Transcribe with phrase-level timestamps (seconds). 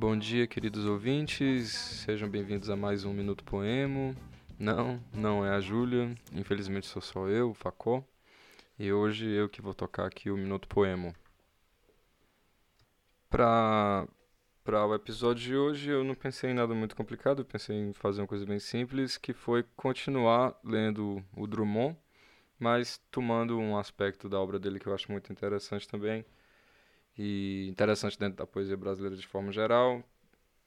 [0.00, 1.68] Bom dia, queridos ouvintes.
[1.72, 4.16] Sejam bem-vindos a mais um Minuto Poemo.
[4.58, 6.16] Não, não é a Júlia.
[6.32, 8.02] Infelizmente sou só eu, o Facó.
[8.78, 11.14] E hoje eu que vou tocar aqui o Minuto Poemo.
[13.28, 14.08] Para
[14.64, 17.92] para o episódio de hoje eu não pensei em nada muito complicado, eu pensei em
[17.92, 21.94] fazer uma coisa bem simples, que foi continuar lendo o Drummond,
[22.58, 26.24] mas tomando um aspecto da obra dele que eu acho muito interessante também,
[27.22, 30.02] e interessante dentro da poesia brasileira de forma geral,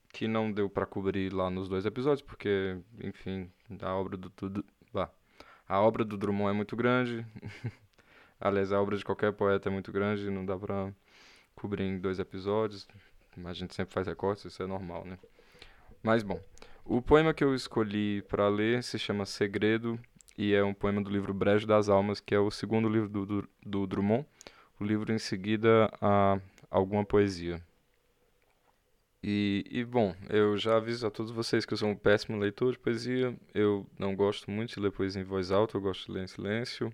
[0.09, 4.63] que não deu para cobrir lá nos dois episódios, porque, enfim, a obra do, do,
[4.93, 5.09] bah,
[5.67, 7.25] a obra do Drummond é muito grande.
[8.39, 10.93] Aliás, a obra de qualquer poeta é muito grande, não dá para
[11.55, 12.87] cobrir em dois episódios.
[13.43, 15.17] A gente sempre faz recortes, isso é normal, né?
[16.03, 16.39] Mas bom,
[16.85, 19.99] o poema que eu escolhi para ler se chama Segredo
[20.37, 23.25] e é um poema do livro Brejo das Almas, que é o segundo livro do,
[23.25, 24.27] do, do Drummond.
[24.79, 27.61] O livro em seguida a alguma poesia.
[29.25, 32.73] E, e, bom, eu já aviso a todos vocês que eu sou um péssimo leitor
[32.73, 33.33] de poesia.
[33.53, 36.27] Eu não gosto muito de ler poesia em voz alta, eu gosto de ler em
[36.27, 36.93] silêncio.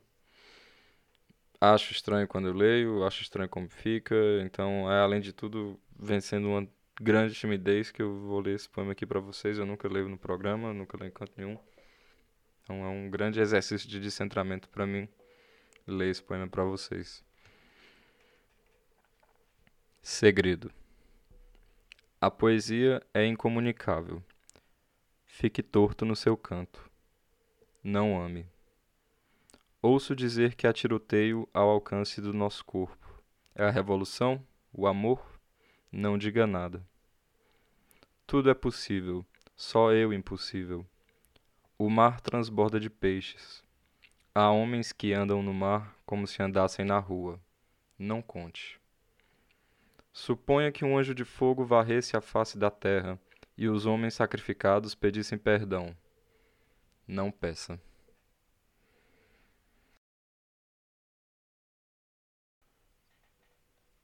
[1.60, 4.16] Acho estranho quando eu leio, acho estranho como fica.
[4.44, 6.68] Então, é além de tudo, vencendo uma
[7.02, 9.58] grande timidez que eu vou ler esse poema aqui para vocês.
[9.58, 11.58] Eu nunca leio no programa, nunca leio em canto nenhum.
[12.64, 15.10] Então, é um grande exercício de descentramento para mim
[15.88, 17.24] ler esse poema para vocês.
[20.02, 20.72] Segredo.
[22.22, 24.24] A poesia é incomunicável.
[25.26, 26.90] Fique torto no seu canto.
[27.84, 28.48] Não ame.
[29.82, 33.22] Ouço dizer que há tiroteio ao alcance do nosso corpo.
[33.54, 34.42] É a revolução?
[34.74, 35.40] O amor?
[35.92, 36.84] Não diga nada.
[38.26, 39.26] Tudo é possível,
[39.56, 40.86] só eu impossível.
[41.78, 43.64] O mar transborda de peixes.
[44.34, 47.40] Há homens que andam no mar como se andassem na rua.
[47.98, 48.80] Não conte.
[50.12, 53.20] Suponha que um anjo de fogo varresse a face da terra
[53.58, 55.96] e os homens sacrificados pedissem perdão.
[57.08, 57.80] Não peça.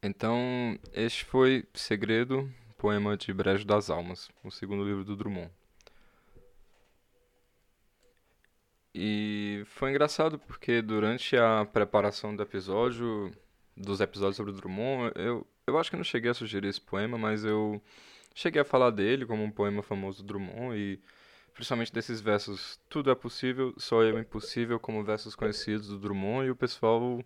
[0.03, 5.51] Então, este foi Segredo, poema de Brejo das Almas, o segundo livro do Drummond.
[8.93, 13.31] E foi engraçado porque durante a preparação do episódio,
[13.75, 17.17] dos episódios sobre o Drummond, eu, eu acho que não cheguei a sugerir esse poema,
[17.17, 17.81] mas eu
[18.33, 20.99] cheguei a falar dele como um poema famoso do Drummond e
[21.53, 26.51] principalmente desses versos Tudo é possível, só eu impossível, como versos conhecidos do Drummond, e
[26.51, 27.23] o pessoal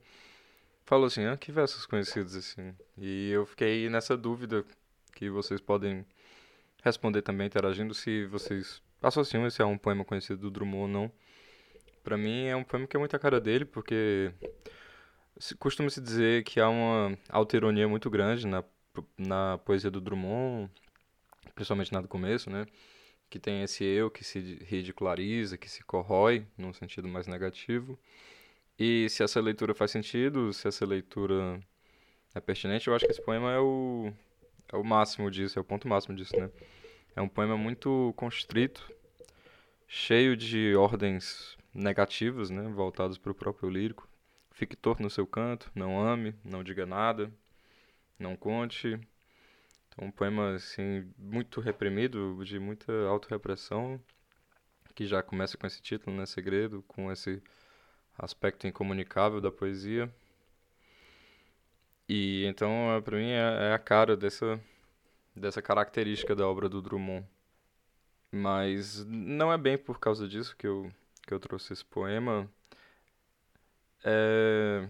[0.86, 2.74] falou assim: "Ah, que versos conhecidos assim?".
[2.98, 4.64] E eu fiquei nessa dúvida
[5.14, 6.06] que vocês podem
[6.84, 11.12] responder também interagindo se vocês associam esse a um poema conhecido do Drummond ou não.
[12.04, 14.32] Para mim é um poema que é muito a cara dele, porque
[15.58, 18.64] Costuma-se dizer que há uma autoironia muito grande na,
[19.18, 20.70] na poesia do Drummond,
[21.56, 22.66] principalmente na do começo, né?
[23.30, 27.98] Que tem esse eu que se ridiculariza, que se corrói, num sentido mais negativo.
[28.78, 31.60] E se essa leitura faz sentido, se essa leitura
[32.36, 34.12] é pertinente, eu acho que esse poema é o,
[34.72, 36.50] é o máximo disso, é o ponto máximo disso, né?
[37.16, 38.92] É um poema muito constrito,
[39.88, 42.64] cheio de ordens negativas, né?
[42.70, 44.08] Voltadas para o próprio lírico.
[44.60, 47.32] Fique torto no seu canto, não ame, não diga nada,
[48.20, 49.00] não conte.
[49.88, 53.98] Então, um poema assim muito reprimido, de muita autorrepressão,
[54.94, 57.42] que já começa com esse título, né, Segredo, com esse
[58.18, 60.14] aspecto incomunicável da poesia.
[62.10, 64.60] E então, é, para mim é, é a cara dessa
[65.34, 67.26] dessa característica da obra do Drummond.
[68.30, 70.92] Mas não é bem por causa disso que eu
[71.26, 72.52] que eu trouxe esse poema
[74.04, 74.88] é,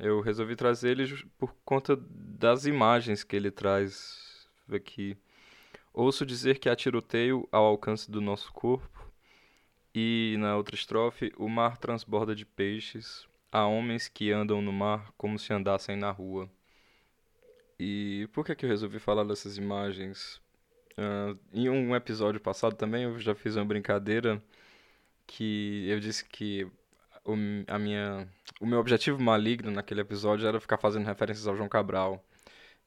[0.00, 5.16] eu resolvi trazer ele por conta das imagens que ele traz aqui.
[5.92, 9.10] Ouço dizer que há tiroteio ao alcance do nosso corpo,
[9.94, 15.10] e na outra estrofe, o mar transborda de peixes, há homens que andam no mar
[15.16, 16.50] como se andassem na rua.
[17.78, 20.40] E por que, que eu resolvi falar dessas imagens?
[20.98, 24.42] Uh, em um episódio passado também eu já fiz uma brincadeira
[25.26, 26.66] que eu disse que
[27.26, 27.34] o,
[27.66, 28.28] a minha,
[28.60, 32.24] o meu objetivo maligno naquele episódio era ficar fazendo referências ao João Cabral.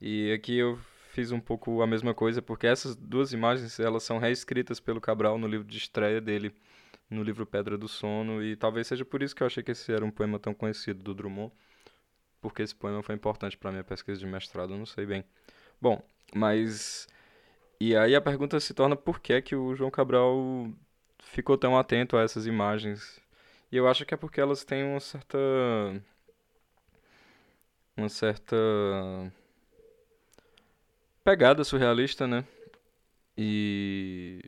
[0.01, 0.80] E aqui eu
[1.12, 5.38] fiz um pouco a mesma coisa, porque essas duas imagens elas são reescritas pelo Cabral
[5.38, 6.53] no livro de estreia dele,
[7.09, 9.91] no livro Pedra do Sono, e talvez seja por isso que eu achei que esse
[9.91, 11.51] era um poema tão conhecido do Drummond,
[12.42, 15.25] porque esse poema foi importante para minha pesquisa de mestrado, não sei bem.
[15.81, 16.01] Bom,
[16.33, 17.07] mas
[17.80, 20.69] e aí a pergunta se torna por que que o João Cabral
[21.19, 23.19] ficou tão atento a essas imagens
[23.71, 25.38] e eu acho que é porque elas têm uma certa.
[27.95, 28.56] Uma certa.
[31.24, 32.45] Pegada surrealista, né?
[33.38, 34.42] E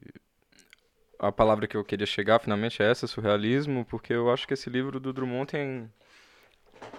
[1.20, 4.70] a palavra que eu queria chegar finalmente é essa, surrealismo, porque eu acho que esse
[4.70, 5.92] livro do Drummond tem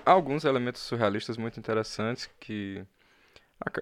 [0.06, 2.84] alguns elementos surrealistas muito interessantes que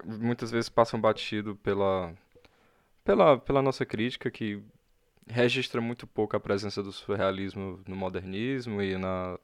[0.04, 2.14] muitas vezes passam batido pela,
[3.04, 4.62] pela, pela nossa crítica, que
[5.30, 9.38] registra muito pouco a presença do surrealismo no modernismo e na,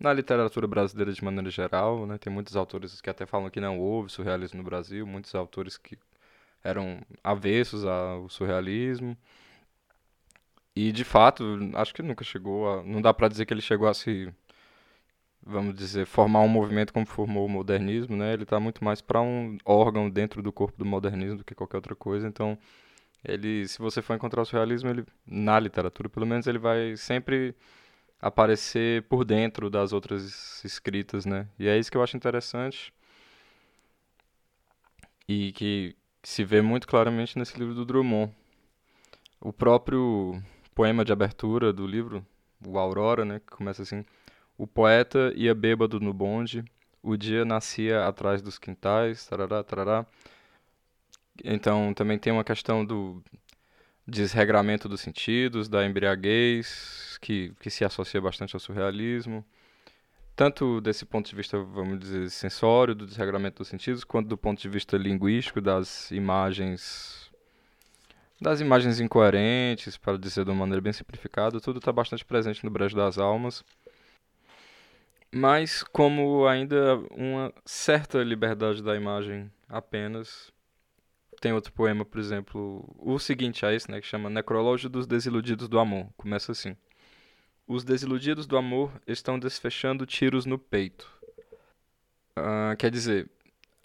[0.00, 2.06] na literatura brasileira de maneira geral.
[2.06, 2.18] Né?
[2.18, 5.98] Tem muitos autores que até falam que não houve surrealismo no Brasil, muitos autores que
[6.64, 9.16] eram avessos ao surrealismo.
[10.74, 11.44] E de fato,
[11.74, 12.82] acho que nunca chegou a.
[12.82, 14.32] Não dá para dizer que ele chegou a se
[15.44, 18.32] vamos dizer, formar um movimento como formou o modernismo, né?
[18.32, 21.78] Ele está muito mais para um órgão dentro do corpo do modernismo do que qualquer
[21.78, 22.28] outra coisa.
[22.28, 22.56] Então,
[23.24, 27.54] ele, se você for encontrar o surrealismo, ele na literatura, pelo menos, ele vai sempre
[28.20, 31.48] aparecer por dentro das outras escritas, né?
[31.58, 32.92] E é isso que eu acho interessante
[35.28, 38.32] e que se vê muito claramente nesse livro do Drummond.
[39.40, 40.40] O próprio
[40.74, 42.24] poema de abertura do livro,
[42.64, 44.04] o Aurora, né, que começa assim:
[44.56, 46.64] o poeta ia bêbado no bonde,
[47.02, 50.06] o dia nascia atrás dos quintais, tarará, tarará.
[51.44, 53.22] Então também tem uma questão do
[54.06, 59.44] desregramento dos sentidos, da embriaguez, que, que se associa bastante ao surrealismo.
[60.34, 64.60] Tanto desse ponto de vista, vamos dizer, sensório, do desregramento dos sentidos, quanto do ponto
[64.60, 67.30] de vista linguístico, das imagens
[68.40, 72.70] das imagens incoerentes, para dizer de uma maneira bem simplificada, tudo está bastante presente no
[72.72, 73.62] Brejo das Almas
[75.32, 80.52] mas como ainda uma certa liberdade da imagem apenas.
[81.42, 85.68] Tem outro poema, por exemplo, o seguinte a esse, né, que chama Necrológio dos Desiludidos
[85.68, 86.06] do Amor.
[86.16, 86.76] Começa assim:
[87.66, 91.10] Os desiludidos do amor estão desfechando tiros no peito.
[92.38, 93.28] Uh, quer dizer,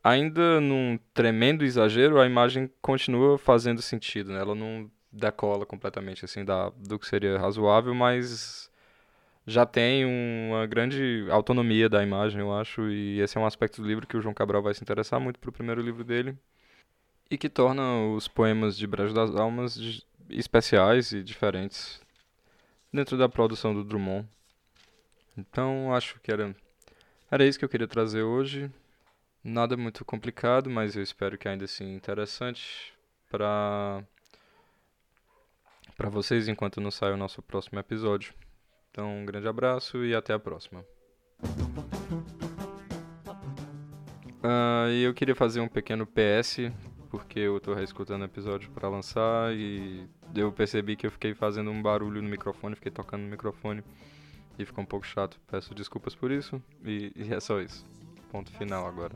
[0.03, 4.39] ainda num tremendo exagero, a imagem continua fazendo sentido, né?
[4.39, 8.69] Ela não decola completamente assim da, do que seria razoável, mas
[9.47, 13.87] já tem uma grande autonomia da imagem, eu acho, e esse é um aspecto do
[13.87, 16.37] livro que o João Cabral vai se interessar muito pro primeiro livro dele,
[17.29, 22.01] e que torna os poemas de Brejo das Almas especiais e diferentes
[22.91, 24.27] dentro da produção do Drummond.
[25.37, 26.55] Então, acho que era
[27.29, 28.71] era isso que eu queria trazer hoje.
[29.43, 32.93] Nada muito complicado, mas eu espero que ainda assim interessante
[33.29, 34.03] para
[35.95, 38.33] para vocês enquanto não sai o nosso próximo episódio.
[38.91, 40.85] Então, um grande abraço e até a próxima.
[44.43, 46.71] Uh, e eu queria fazer um pequeno PS,
[47.17, 51.71] porque eu estou reescutando o episódio para lançar e eu percebi que eu fiquei fazendo
[51.71, 53.83] um barulho no microfone, fiquei tocando no microfone
[54.57, 55.39] e ficou um pouco chato.
[55.47, 57.85] Peço desculpas por isso e, e é só isso.
[58.31, 59.15] Ponto final agora.